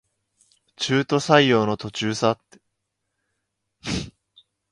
[0.77, 2.39] 中途採用の途中さ